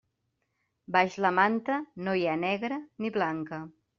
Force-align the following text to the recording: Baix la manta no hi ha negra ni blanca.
Baix 0.95 1.17
la 1.25 1.31
manta 1.41 1.77
no 2.07 2.17
hi 2.21 2.25
ha 2.31 2.35
negra 2.47 2.83
ni 3.05 3.15
blanca. 3.21 3.63